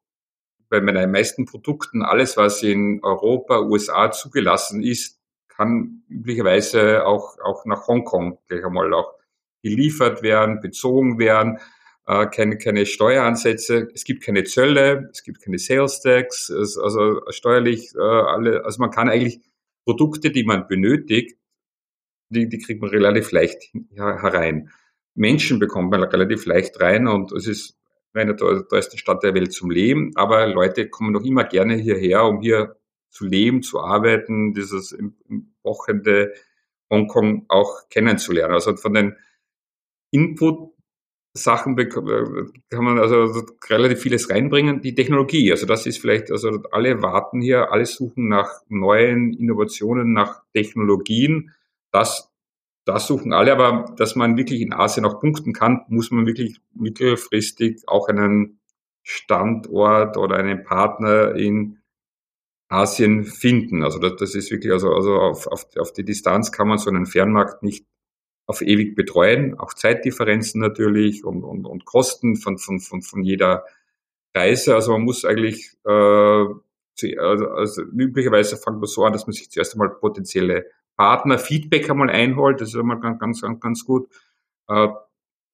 [0.69, 7.65] bei meinen meisten Produkten, alles, was in Europa, USA zugelassen ist, kann üblicherweise auch, auch
[7.65, 9.13] nach Hongkong gleich einmal auch
[9.61, 11.59] geliefert werden, bezogen werden.
[12.07, 17.93] Äh, keine, keine Steueransätze, es gibt keine Zölle, es gibt keine Sales Tax, also steuerlich
[17.95, 19.41] äh, alle, also man kann eigentlich
[19.85, 21.37] Produkte, die man benötigt,
[22.29, 24.69] die, die kriegt man relativ leicht herein.
[25.15, 27.77] Menschen bekommt man relativ leicht rein und es ist
[28.13, 32.25] eine der teuersten Stadt der Welt zum Leben, aber Leute kommen noch immer gerne hierher,
[32.25, 32.77] um hier
[33.09, 34.97] zu leben, zu arbeiten, dieses
[35.63, 36.33] wochende
[36.89, 38.53] Hongkong auch kennenzulernen.
[38.53, 39.15] Also von den
[40.11, 40.70] Input
[41.33, 44.81] Sachen äh, kann man also relativ vieles reinbringen.
[44.81, 50.13] Die Technologie, also das ist vielleicht, also alle warten hier, alle suchen nach neuen Innovationen,
[50.13, 51.51] nach Technologien.
[51.91, 52.31] Das
[52.85, 56.59] das suchen alle, aber dass man wirklich in Asien auch punkten kann, muss man wirklich
[56.73, 58.59] mittelfristig auch einen
[59.03, 61.79] Standort oder einen Partner in
[62.69, 63.83] Asien finden.
[63.83, 66.89] Also das, das ist wirklich, also, also auf, auf, auf die Distanz kann man so
[66.89, 67.85] einen Fernmarkt nicht
[68.51, 73.63] auf ewig betreuen, auch Zeitdifferenzen natürlich und, und, und Kosten von, von, von, von jeder
[74.35, 74.75] Reise.
[74.75, 76.45] Also man muss eigentlich, äh,
[77.17, 80.65] also, also üblicherweise fängt man so an, dass man sich zuerst einmal potenzielle
[80.97, 82.59] Partner Feedback einmal einholt.
[82.59, 84.09] Das ist einmal ganz, ganz, ganz, gut.
[84.67, 84.89] Äh,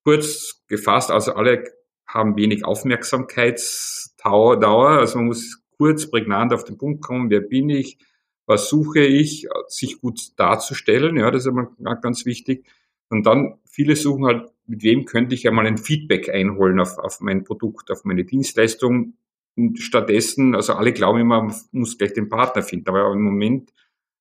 [0.04, 1.66] kurz gefasst, also alle
[2.08, 4.90] haben wenig Aufmerksamkeitsdauer.
[4.90, 8.00] Also man muss kurz, prägnant auf den Punkt kommen, wer bin ich,
[8.48, 11.68] was suche ich, sich gut darzustellen, ja, das ist immer
[12.02, 12.66] ganz wichtig.
[13.10, 17.22] Und dann, viele suchen halt, mit wem könnte ich einmal ein Feedback einholen auf, auf
[17.22, 19.14] mein Produkt, auf meine Dienstleistung.
[19.56, 22.90] Und stattdessen, also alle glauben immer, man muss gleich den Partner finden.
[22.90, 23.74] Aber im Moment,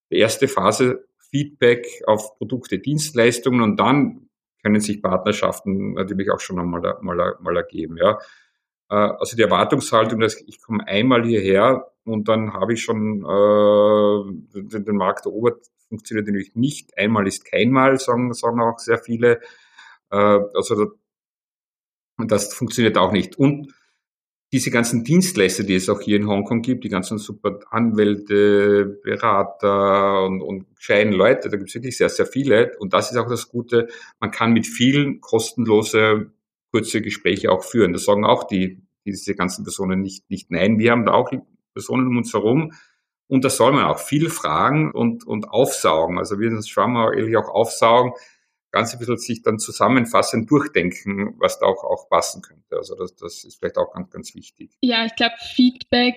[0.09, 4.29] die erste Phase, Feedback auf Produkte, Dienstleistungen und dann
[4.63, 7.97] können sich Partnerschaften natürlich auch schon einmal mal, mal ergeben.
[7.97, 8.19] Ja.
[8.89, 14.61] Äh, also die Erwartungshaltung, dass ich komme einmal hierher und dann habe ich schon äh,
[14.61, 16.97] den, den Markt erobert, funktioniert natürlich nicht.
[16.97, 19.41] Einmal ist keinmal, sagen, sagen auch sehr viele.
[20.11, 20.93] Äh, also
[22.17, 23.37] das funktioniert auch nicht.
[23.37, 23.73] Und
[24.53, 30.25] diese ganzen Dienstleister, die es auch hier in Hongkong gibt, die ganzen super Anwälte, Berater
[30.25, 32.71] und, und gescheiten Leute, da gibt es wirklich sehr, sehr viele.
[32.79, 36.31] Und das ist auch das Gute, man kann mit vielen kostenlose,
[36.71, 37.91] kurze Gespräche auch führen.
[37.91, 40.79] Das sagen auch die, diese ganzen Personen nicht, nicht nein.
[40.79, 41.31] Wir haben da auch
[41.73, 42.71] Personen um uns herum,
[43.27, 46.17] und da soll man auch viel fragen und, und aufsaugen.
[46.17, 48.13] Also wir schauen mal ehrlich auch aufsaugen,
[48.71, 52.77] ganz ein bisschen sich dann zusammenfassend durchdenken, was da auch, auch passen könnte.
[52.77, 54.77] Also das, das ist vielleicht auch ganz, ganz wichtig.
[54.81, 56.15] Ja, ich glaube, Feedback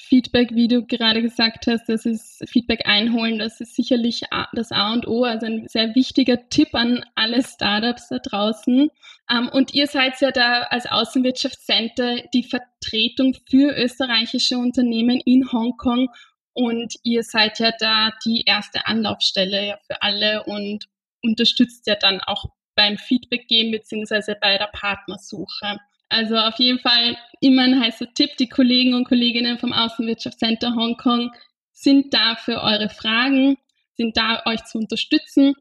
[0.00, 4.92] Feedback, wie du gerade gesagt hast, das ist Feedback einholen, das ist sicherlich das A
[4.92, 8.90] und O, also ein sehr wichtiger Tipp an alle Startups da draußen.
[9.30, 16.08] Ähm, und ihr seid ja da als Außenwirtschaftscenter die Vertretung für österreichische Unternehmen in Hongkong
[16.52, 20.88] und ihr seid ja da die erste Anlaufstelle für alle und
[21.22, 25.78] unterstützt ja dann auch beim Feedback geben beziehungsweise bei der Partnersuche.
[26.10, 28.36] Also auf jeden Fall immer ein heißer Tipp.
[28.38, 31.30] Die Kollegen und Kolleginnen vom Außenwirtschaftscenter Hongkong
[31.72, 33.56] sind da für eure Fragen,
[33.94, 35.54] sind da euch zu unterstützen.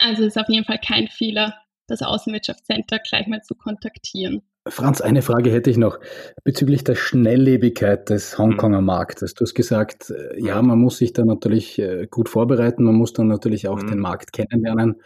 [0.00, 1.54] Also ist auf jeden Fall kein Fehler,
[1.86, 4.42] das Außenwirtschaftscenter gleich mal zu kontaktieren.
[4.68, 5.98] Franz, eine Frage hätte ich noch
[6.44, 8.86] bezüglich der Schnelllebigkeit des Hongkonger mhm.
[8.86, 9.34] Marktes.
[9.34, 13.14] Du hast gesagt, äh, ja, man muss sich da natürlich äh, gut vorbereiten, man muss
[13.14, 13.88] dann natürlich auch mhm.
[13.88, 15.00] den Markt kennenlernen.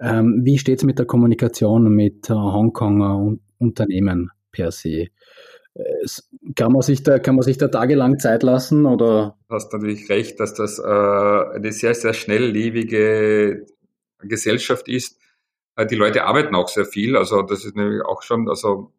[0.00, 5.08] Ähm, wie steht es mit der Kommunikation mit Hongkonger Unternehmen per se.
[6.02, 9.36] Es, kann, man sich da, kann man sich da tagelang Zeit lassen oder?
[9.48, 13.66] Du hast natürlich recht, dass das äh, eine sehr, sehr schnelllebige
[14.20, 15.20] Gesellschaft ist.
[15.76, 18.92] Äh, die Leute arbeiten auch sehr viel, also das ist nämlich auch schon, also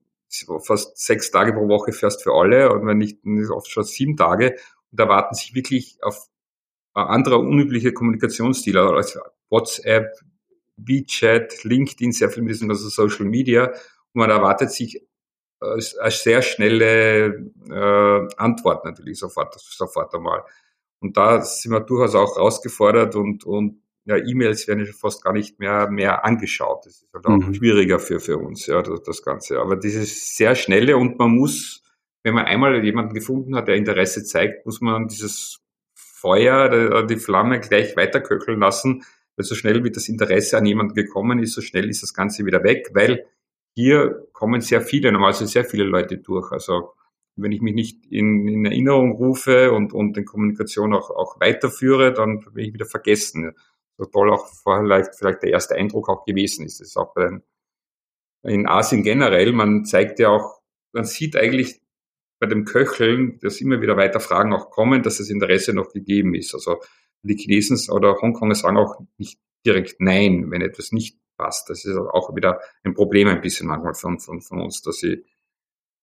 [0.59, 4.55] fast sechs Tage pro Woche fährst für alle und wenn nicht, oft schon sieben Tage
[4.91, 6.27] und erwarten sich wirklich auf
[6.93, 10.11] andere unübliche Kommunikationsstile, also WhatsApp,
[10.77, 13.73] WeChat, LinkedIn, sehr viel mit diesen ganzen Social Media
[14.13, 15.07] man erwartet sich
[15.61, 20.43] äh, eine sehr schnelle äh, Antwort natürlich sofort, sofort einmal.
[20.99, 25.33] Und da sind wir durchaus auch herausgefordert und, und ja, E-Mails werden ja fast gar
[25.33, 26.85] nicht mehr, mehr angeschaut.
[26.85, 27.53] Das ist halt auch mhm.
[27.53, 29.59] schwieriger für, für uns, ja, das, das Ganze.
[29.59, 31.83] Aber dieses sehr schnelle und man muss,
[32.23, 35.59] wenn man einmal jemanden gefunden hat, der Interesse zeigt, muss man dieses
[35.93, 39.03] Feuer, die Flamme gleich weiterköcheln lassen,
[39.35, 42.45] weil so schnell wie das Interesse an jemanden gekommen ist, so schnell ist das Ganze
[42.45, 43.25] wieder weg, weil
[43.77, 46.51] hier kommen sehr viele, normalerweise sehr viele Leute durch.
[46.51, 46.93] Also
[47.35, 52.11] wenn ich mich nicht in, in Erinnerung rufe und, und in Kommunikation auch, auch weiterführe,
[52.11, 53.53] dann bin ich wieder vergessen.
[53.99, 56.79] So toll auch vielleicht, vielleicht der erste Eindruck auch gewesen ist.
[56.79, 57.43] Das ist auch bei den,
[58.41, 60.59] in Asien generell, man zeigt ja auch,
[60.91, 61.79] man sieht eigentlich
[62.39, 66.33] bei dem Köcheln, dass immer wieder weiter Fragen auch kommen, dass das Interesse noch gegeben
[66.33, 66.55] ist.
[66.55, 66.77] Also
[67.21, 71.69] die Chinesen oder Hongkonger sagen auch nicht direkt Nein, wenn etwas nicht passt.
[71.69, 75.23] Das ist auch wieder ein Problem ein bisschen manchmal von, von, von uns, dass sie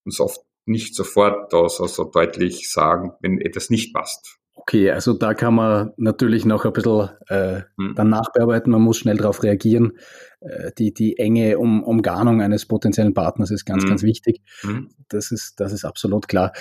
[0.05, 4.39] uns oft nicht sofort da so, so deutlich sagen, wenn etwas nicht passt.
[4.57, 7.95] Okay, also da kann man natürlich noch ein bisschen äh, hm.
[7.97, 9.99] dann nachbearbeiten, man muss schnell darauf reagieren.
[10.41, 13.91] Äh, die, die enge um, Umgarnung eines potenziellen Partners ist ganz, hm.
[13.91, 14.43] ganz wichtig.
[14.61, 14.91] Hm.
[15.09, 16.53] Das, ist, das ist absolut klar.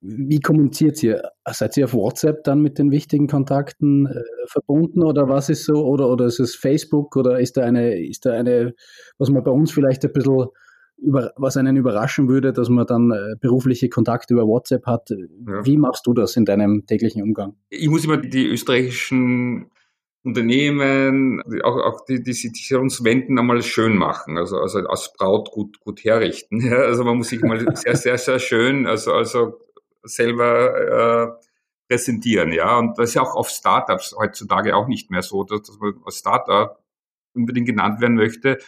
[0.00, 1.22] Wie kommuniziert ihr?
[1.50, 5.84] Seid ihr auf WhatsApp dann mit den wichtigen Kontakten äh, verbunden oder was ist so?
[5.86, 8.74] Oder, oder ist es Facebook oder ist da eine, ist da eine,
[9.16, 10.48] was man bei uns vielleicht ein bisschen
[11.00, 15.10] über, was einen überraschen würde, dass man dann äh, berufliche Kontakte über WhatsApp hat.
[15.10, 15.64] Ja.
[15.64, 17.54] Wie machst du das in deinem täglichen Umgang?
[17.70, 19.70] Ich muss immer die österreichischen
[20.24, 25.50] Unternehmen, auch, auch die, die sich uns wenden, einmal schön machen, also, also als Braut
[25.52, 26.60] gut, gut herrichten.
[26.68, 29.60] Ja, also man muss sich mal sehr, sehr, sehr schön, also, also
[30.02, 31.46] selber äh,
[31.88, 32.78] präsentieren, ja.
[32.78, 35.94] Und das ist ja auch auf Startups heutzutage auch nicht mehr so, dass, dass man
[36.04, 36.78] als Startup
[37.34, 38.58] unbedingt genannt werden möchte,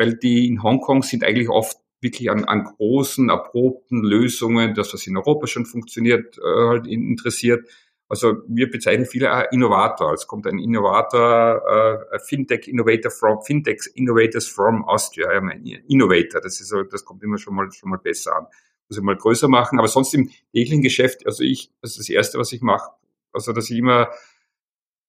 [0.00, 5.06] weil die in Hongkong sind eigentlich oft wirklich an, an großen, erprobten Lösungen, das, was
[5.06, 7.68] in Europa schon funktioniert, äh, halt interessiert.
[8.08, 10.14] Also wir bezeichnen viele Innovator.
[10.14, 15.34] Es kommt ein Innovator, äh, Fintech Innovator from Fintech Innovators from Austria.
[15.34, 16.40] Ja, ein Innovator.
[16.40, 18.46] Das ist das kommt immer schon mal schon mal besser an.
[18.88, 19.78] Muss ich mal größer machen.
[19.78, 22.90] Aber sonst im täglichen Geschäft, also ich, das ist das erste, was ich mache.
[23.32, 24.08] Also dass ich immer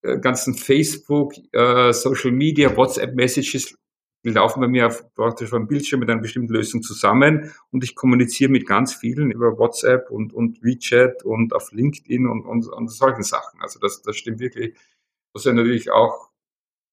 [0.01, 3.77] äh, ganzen Facebook, äh, Social Media, WhatsApp Messages
[4.23, 7.95] die laufen bei mir auf, praktisch einem Bildschirm mit einer bestimmten Lösung zusammen und ich
[7.95, 12.87] kommuniziere mit ganz vielen über WhatsApp und, und WeChat und auf LinkedIn und, und, und
[12.89, 13.61] solchen Sachen.
[13.61, 14.77] Also das, das stimmt wirklich.
[15.33, 16.29] Das ist natürlich auch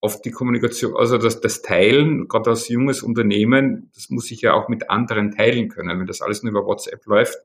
[0.01, 4.55] oft die Kommunikation, also das, das Teilen, gerade als junges Unternehmen, das muss ich ja
[4.55, 5.99] auch mit anderen teilen können.
[5.99, 7.39] Wenn das alles nur über WhatsApp läuft,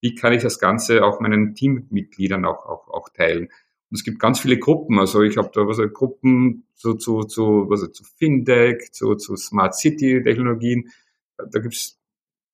[0.00, 3.48] wie kann ich das Ganze auch meinen Teammitgliedern auch, auch, auch teilen?
[3.90, 4.98] Und es gibt ganz viele Gruppen.
[4.98, 9.74] Also ich habe da was Gruppen zu, zu, zu, was, zu Fintech, zu, zu Smart
[9.74, 10.90] City Technologien.
[11.36, 11.98] Da gibt's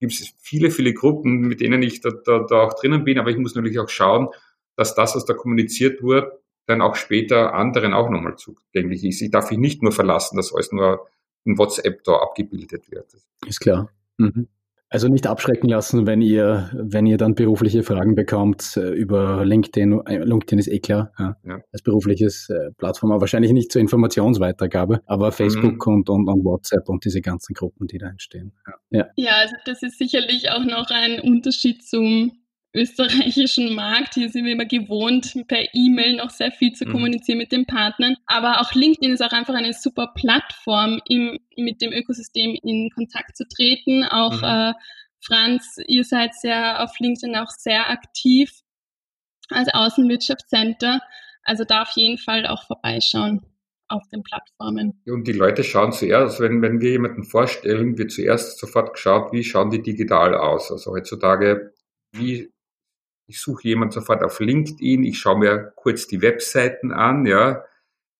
[0.00, 3.18] gibt's viele, viele Gruppen, mit denen ich da, da, da auch drinnen bin.
[3.18, 4.28] Aber ich muss natürlich auch schauen,
[4.76, 6.32] dass das, was da kommuniziert wird,
[6.66, 9.20] dann auch später anderen auch nochmal zugänglich ist.
[9.20, 11.06] Ich darf mich nicht nur verlassen, dass alles nur
[11.44, 13.06] in WhatsApp da abgebildet wird.
[13.46, 13.90] Ist klar.
[14.18, 14.48] Mhm.
[14.90, 20.06] Also nicht abschrecken lassen, wenn ihr, wenn ihr dann berufliche Fragen bekommt äh, über LinkedIn.
[20.06, 21.58] Äh, LinkedIn ist eh klar, ja, ja.
[21.72, 25.94] als berufliches äh, Plattform, aber wahrscheinlich nicht zur Informationsweitergabe, aber Facebook mhm.
[25.94, 28.52] und, und, und WhatsApp und diese ganzen Gruppen, die da entstehen.
[28.90, 29.06] Ja.
[29.16, 32.32] ja, also das ist sicherlich auch noch ein Unterschied zum
[32.74, 34.14] österreichischen Markt.
[34.14, 36.92] Hier sind wir immer gewohnt, per E-Mail noch sehr viel zu mhm.
[36.92, 38.16] kommunizieren mit den Partnern.
[38.26, 43.36] Aber auch LinkedIn ist auch einfach eine super Plattform, im, mit dem Ökosystem in Kontakt
[43.36, 44.04] zu treten.
[44.04, 44.44] Auch mhm.
[44.44, 44.72] äh,
[45.20, 48.50] Franz, ihr seid sehr auf LinkedIn auch sehr aktiv
[49.48, 51.00] als Außenwirtschaftscenter.
[51.44, 53.46] Also da auf jeden Fall auch vorbeischauen
[53.88, 55.02] auf den Plattformen.
[55.06, 59.44] Und die Leute schauen zuerst, wenn, wenn wir jemanden vorstellen, wird zuerst sofort geschaut, wie
[59.44, 60.72] schauen die digital aus.
[60.72, 61.72] Also heutzutage,
[62.12, 62.53] wie
[63.26, 67.64] ich suche jemand sofort auf LinkedIn, ich schaue mir kurz die Webseiten an, ja,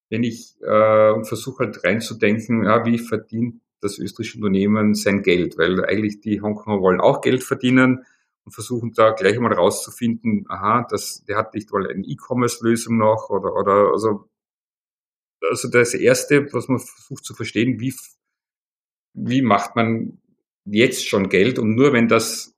[0.09, 5.85] wenn ich äh, versuche halt reinzudenken, ja, wie verdient das österreichische Unternehmen sein Geld, weil
[5.85, 8.05] eigentlich die Hongkonger wollen auch Geld verdienen
[8.45, 13.29] und versuchen da gleich mal rauszufinden, aha, das, der hat nicht mal eine E-Commerce-Lösung noch
[13.29, 14.29] oder, oder also,
[15.41, 17.93] also das erste, was man versucht zu verstehen, wie,
[19.13, 20.19] wie macht man
[20.65, 21.59] jetzt schon Geld?
[21.59, 22.54] Und nur wenn das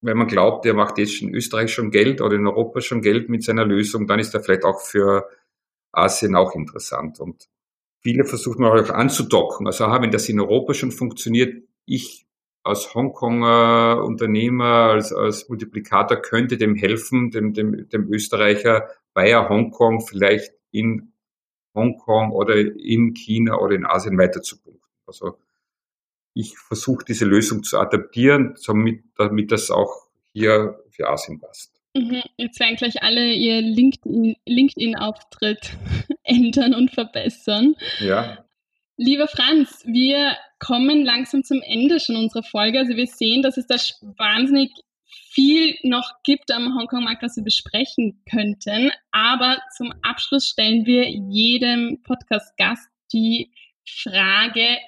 [0.00, 3.28] wenn man glaubt, der macht jetzt in Österreich schon Geld oder in Europa schon Geld
[3.28, 5.28] mit seiner Lösung, dann ist er vielleicht auch für
[5.92, 7.20] Asien auch interessant.
[7.20, 7.48] Und
[8.00, 9.66] viele versuchen auch anzudocken.
[9.66, 12.26] Also wenn das in Europa schon funktioniert, ich
[12.62, 20.02] als Hongkonger Unternehmer, als, als Multiplikator könnte dem helfen, dem, dem, dem Österreicher bei Hongkong
[20.02, 21.12] vielleicht in
[21.74, 24.86] Hongkong oder in China oder in Asien weiterzupunkten.
[25.06, 25.38] Also
[26.38, 31.72] ich versuche diese Lösung zu adaptieren, damit, damit das auch hier für Asien passt.
[31.94, 32.22] Mhm.
[32.36, 34.94] Jetzt werden gleich alle ihr LinkedIn-Auftritt LinkedIn
[36.24, 37.74] ändern und verbessern.
[37.98, 38.44] Ja.
[38.96, 42.78] Lieber Franz, wir kommen langsam zum Ende schon unserer Folge.
[42.78, 43.74] Also wir sehen, dass es da
[44.16, 44.70] wahnsinnig
[45.30, 48.92] viel noch gibt am Hongkong-Markt, was wir besprechen könnten.
[49.10, 53.50] Aber zum Abschluss stellen wir jedem Podcast-Gast die
[53.84, 54.78] Frage,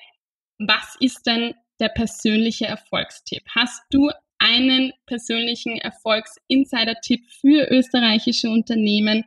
[0.61, 3.43] was ist denn der persönliche Erfolgstipp?
[3.55, 9.25] Hast du einen persönlichen Erfolgs-Insider-Tipp für österreichische Unternehmen,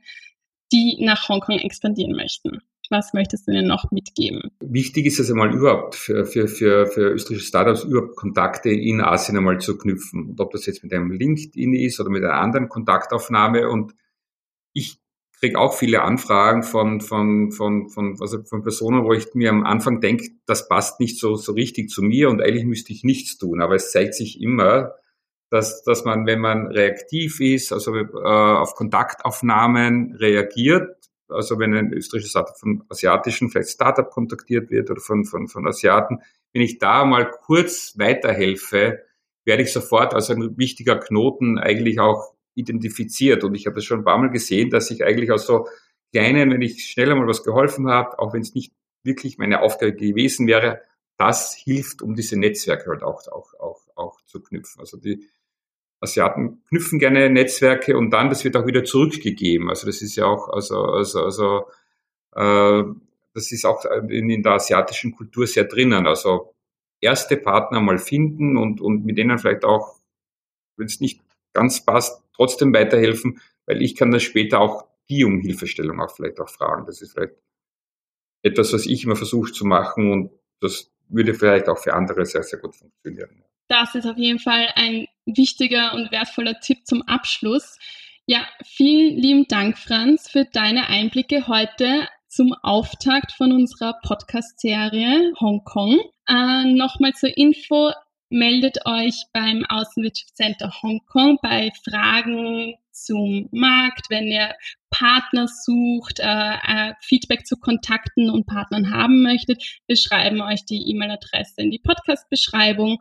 [0.71, 2.61] die nach Hongkong expandieren möchten?
[2.89, 4.51] Was möchtest du ihnen noch mitgeben?
[4.59, 9.37] Wichtig ist es einmal überhaupt für, für, für, für österreichische Startups überhaupt Kontakte in Asien
[9.37, 10.29] einmal zu knüpfen.
[10.29, 13.69] Und ob das jetzt mit einem LinkedIn ist oder mit einer anderen Kontaktaufnahme.
[13.69, 13.93] Und
[14.73, 14.97] ich
[15.43, 19.65] kriege auch viele Anfragen von, von, von, von, also von Personen, wo ich mir am
[19.65, 23.37] Anfang denke, das passt nicht so, so richtig zu mir und eigentlich müsste ich nichts
[23.37, 23.61] tun.
[23.61, 24.93] Aber es zeigt sich immer,
[25.49, 30.95] dass, dass man, wenn man reaktiv ist, also äh, auf Kontaktaufnahmen reagiert,
[31.27, 35.67] also wenn ein österreichisches Startup von asiatischen, vielleicht Startup kontaktiert wird oder von, von, von
[35.67, 36.19] Asiaten,
[36.53, 38.99] wenn ich da mal kurz weiterhelfe,
[39.43, 43.43] werde ich sofort als ein wichtiger Knoten eigentlich auch identifiziert.
[43.43, 45.67] Und ich habe das schon ein paar Mal gesehen, dass ich eigentlich aus so
[46.11, 48.73] kleinen, wenn ich schneller mal was geholfen habe, auch wenn es nicht
[49.03, 50.81] wirklich meine Aufgabe gewesen wäre,
[51.17, 54.79] das hilft, um diese Netzwerke halt auch, auch, auch, auch zu knüpfen.
[54.79, 55.27] Also die
[55.99, 59.69] Asiaten knüpfen gerne Netzwerke und dann, das wird auch wieder zurückgegeben.
[59.69, 61.65] Also das ist ja auch, also, also, also
[62.35, 62.83] äh,
[63.33, 66.05] das ist auch in, in der asiatischen Kultur sehr drinnen.
[66.05, 66.53] Also
[66.99, 69.99] erste Partner mal finden und, und mit denen vielleicht auch,
[70.77, 71.21] wenn es nicht
[71.53, 76.39] ganz passt, trotzdem weiterhelfen, weil ich kann dann später auch die um Hilfestellung auch vielleicht
[76.39, 76.85] auch fragen.
[76.85, 77.33] Das ist vielleicht
[78.41, 82.43] etwas, was ich immer versuche zu machen und das würde vielleicht auch für andere sehr,
[82.43, 83.43] sehr gut funktionieren.
[83.67, 87.77] Das ist auf jeden Fall ein wichtiger und wertvoller Tipp zum Abschluss.
[88.25, 95.99] Ja, vielen lieben Dank, Franz, für deine Einblicke heute zum Auftakt von unserer Podcast-Serie Hongkong.
[96.27, 97.91] Äh, Nochmal zur Info,
[98.33, 104.55] meldet euch beim Außenwirtschaftscenter Hongkong bei Fragen zum Markt, wenn ihr
[104.89, 109.63] Partner sucht, äh, äh, Feedback zu Kontakten und Partnern haben möchtet.
[109.87, 112.99] Wir schreiben euch die E-Mail-Adresse in die Podcast-Beschreibung.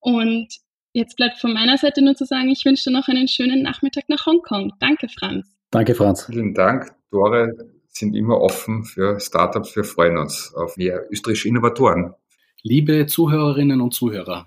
[0.00, 0.48] Und
[0.92, 4.08] jetzt bleibt von meiner Seite nur zu sagen, ich wünsche dir noch einen schönen Nachmittag
[4.08, 4.72] nach Hongkong.
[4.80, 5.56] Danke, Franz.
[5.70, 6.26] Danke, Franz.
[6.26, 7.52] Vielen Dank, Dore
[7.88, 9.74] sind immer offen für Startups.
[9.74, 12.14] Wir freuen uns auf mehr österreichische Innovatoren.
[12.62, 14.46] Liebe Zuhörerinnen und Zuhörer,